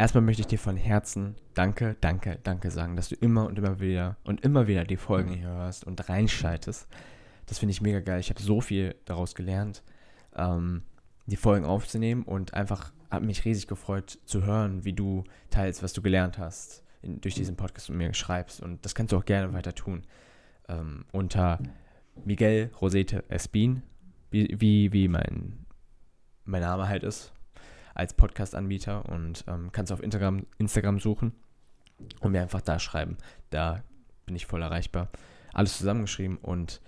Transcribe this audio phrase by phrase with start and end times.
[0.00, 3.80] erstmal möchte ich dir von Herzen danke, danke, danke sagen, dass du immer und immer
[3.80, 6.88] wieder und immer wieder die Folgen hier hörst und reinschaltest.
[7.46, 8.18] Das finde ich mega geil.
[8.18, 9.82] Ich habe so viel daraus gelernt,
[10.34, 10.82] ähm,
[11.26, 15.92] die Folgen aufzunehmen und einfach habe mich riesig gefreut zu hören, wie du teilst, was
[15.92, 18.62] du gelernt hast in, durch diesen Podcast und mir schreibst.
[18.62, 20.02] Und das kannst du auch gerne weiter tun.
[20.68, 21.58] Ähm, unter
[22.24, 23.82] Miguel Rosete Espin,
[24.30, 25.66] wie, wie, wie mein,
[26.44, 27.32] mein Name halt ist,
[27.94, 31.32] als Podcast-Anbieter und ähm, kannst auf Instagram, Instagram suchen
[32.20, 33.16] und mir einfach da schreiben.
[33.50, 33.82] Da
[34.26, 35.10] bin ich voll erreichbar.
[35.52, 36.80] Alles zusammengeschrieben und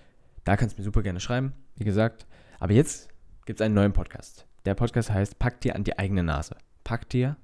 [0.45, 2.27] da kannst du mir super gerne schreiben, wie gesagt.
[2.61, 3.09] Aber jetzt
[3.45, 4.47] gibt es einen neuen Podcast.
[4.65, 6.57] Der Podcast heißt Pack dir an die eigene Nase.
[6.85, 7.37] Pack dir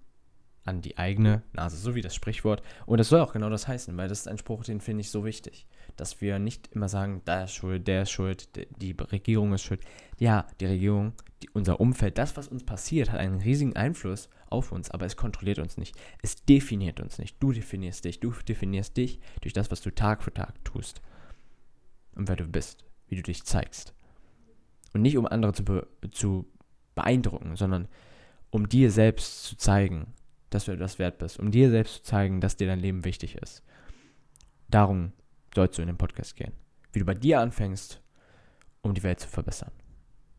[0.69, 2.63] an die eigene Nase, so wie das Sprichwort.
[2.87, 5.11] Und das soll auch genau das heißen, weil das ist ein Spruch, den finde ich
[5.11, 5.67] so wichtig.
[5.97, 8.49] Dass wir nicht immer sagen, da ist schuld, der ist schuld,
[8.81, 9.81] die Regierung ist schuld.
[10.19, 14.71] Ja, die Regierung, die, unser Umfeld, das, was uns passiert, hat einen riesigen Einfluss auf
[14.71, 15.97] uns, aber es kontrolliert uns nicht.
[16.23, 17.43] Es definiert uns nicht.
[17.43, 18.21] Du definierst dich.
[18.21, 21.01] Du definierst dich durch das, was du Tag für Tag tust.
[22.15, 23.95] Und wer du bist, wie du dich zeigst.
[24.93, 26.47] Und nicht um andere zu, be zu
[26.95, 27.89] beeindrucken, sondern
[28.51, 30.15] um dir selbst zu zeigen,
[30.51, 33.37] dass du das wert bist, um dir selbst zu zeigen, dass dir dein Leben wichtig
[33.37, 33.63] ist.
[34.69, 35.13] Darum
[35.55, 36.53] sollst du in den Podcast gehen.
[36.93, 38.01] Wie du bei dir anfängst,
[38.83, 39.73] um die Welt zu verbessern.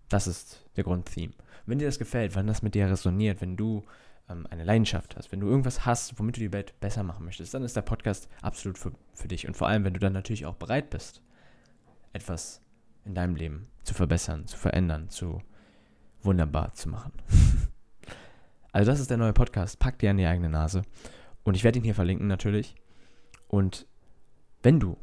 [0.07, 1.33] Das ist der Grundtheme.
[1.65, 3.83] Wenn dir das gefällt, wenn das mit dir resoniert, wenn du
[4.27, 7.53] ähm, eine Leidenschaft hast, wenn du irgendwas hast, womit du die Welt besser machen möchtest,
[7.53, 9.47] dann ist der Podcast absolut für, für dich.
[9.47, 11.21] Und vor allem, wenn du dann natürlich auch bereit bist,
[12.13, 12.61] etwas
[13.05, 15.41] in deinem Leben zu verbessern, zu verändern, zu
[16.21, 17.13] wunderbar zu machen.
[18.71, 19.79] Also das ist der neue Podcast.
[19.79, 20.83] Pack dir an die eigene Nase.
[21.43, 22.75] Und ich werde ihn hier verlinken natürlich.
[23.47, 23.87] Und
[24.61, 24.97] wenn du,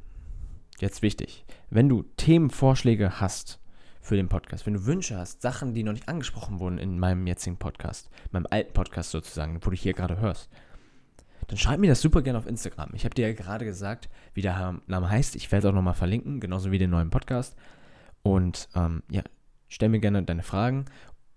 [0.79, 3.61] jetzt wichtig, wenn du Themenvorschläge hast
[4.01, 7.27] für den Podcast, wenn du Wünsche hast, Sachen, die noch nicht angesprochen wurden in meinem
[7.27, 10.49] jetzigen Podcast, meinem alten Podcast sozusagen, wo du hier gerade hörst,
[11.49, 12.91] dann schreib mir das super gerne auf Instagram.
[12.95, 15.37] Ich habe dir ja gerade gesagt, wie der Name heißt.
[15.37, 17.57] Ich werde es auch nochmal verlinken, genauso wie den neuen Podcast.
[18.23, 19.23] Und ähm, ja,
[19.69, 20.87] stell mir gerne deine Fragen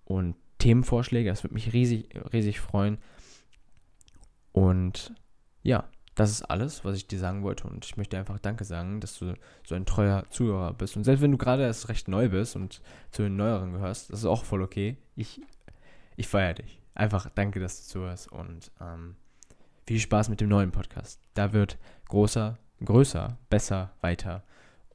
[0.06, 1.30] und Themenvorschläge.
[1.30, 3.00] Das würde mich riesig, riesig freuen.
[4.52, 5.14] Und
[5.64, 7.68] ja, das ist alles, was ich dir sagen wollte.
[7.68, 9.34] Und ich möchte einfach Danke sagen, dass du
[9.66, 10.98] so ein treuer Zuhörer bist.
[10.98, 12.82] Und selbst wenn du gerade erst recht neu bist und
[13.12, 14.98] zu den Neueren gehörst, das ist auch voll okay.
[15.16, 15.42] Ich,
[16.18, 16.82] ich feiere dich.
[16.94, 18.32] Einfach danke, dass du zuhörst.
[18.32, 19.16] Und ähm,
[19.88, 21.22] viel Spaß mit dem neuen Podcast.
[21.36, 21.78] Da wird
[22.10, 24.44] großer, größer, besser, weiter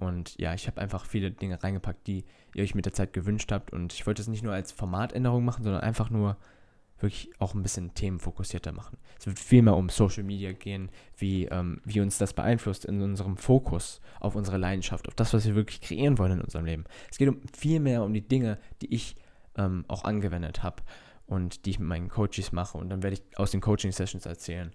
[0.05, 3.51] und ja, ich habe einfach viele Dinge reingepackt, die ihr euch mit der Zeit gewünscht
[3.53, 3.73] habt.
[3.73, 6.37] Und ich wollte es nicht nur als Formatänderung machen, sondern einfach nur
[6.99, 8.99] wirklich auch ein bisschen themenfokussierter machen.
[9.19, 13.03] Es wird viel mehr um Social Media gehen, wie, ähm, wie uns das beeinflusst in
[13.03, 16.85] unserem Fokus auf unsere Leidenschaft, auf das, was wir wirklich kreieren wollen in unserem Leben.
[17.11, 19.17] Es geht um viel mehr um die Dinge, die ich
[19.57, 20.83] ähm, auch angewendet habe
[21.27, 22.79] und die ich mit meinen Coaches mache.
[22.79, 24.73] Und dann werde ich aus den Coaching-Sessions erzählen.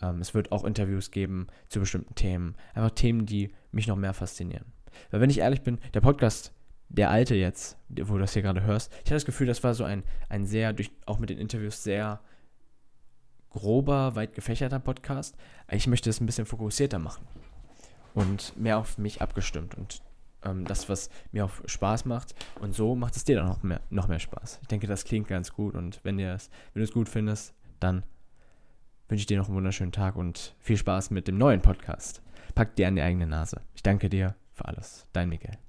[0.00, 2.56] Ähm, es wird auch Interviews geben zu bestimmten Themen.
[2.74, 4.72] Einfach Themen, die mich noch mehr faszinieren.
[5.10, 6.52] Weil wenn ich ehrlich bin, der Podcast,
[6.88, 9.74] der alte jetzt, wo du das hier gerade hörst, ich habe das Gefühl, das war
[9.74, 12.20] so ein, ein sehr, durch, auch mit den Interviews, sehr
[13.50, 15.36] grober, weit gefächerter Podcast.
[15.70, 17.26] Ich möchte es ein bisschen fokussierter machen
[18.14, 20.02] und mehr auf mich abgestimmt und
[20.44, 22.34] ähm, das, was mir auch Spaß macht.
[22.60, 24.60] Und so macht es dir dann noch mehr, noch mehr Spaß.
[24.62, 27.54] Ich denke, das klingt ganz gut und wenn, dir das, wenn du es gut findest,
[27.80, 28.04] dann
[29.08, 32.22] wünsche ich dir noch einen wunderschönen Tag und viel Spaß mit dem neuen Podcast.
[32.54, 33.62] Pack dir an die eigene Nase.
[33.74, 35.06] Ich danke dir für alles.
[35.12, 35.67] Dein Miguel.